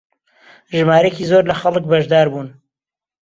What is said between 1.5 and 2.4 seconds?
خەڵک بەشدار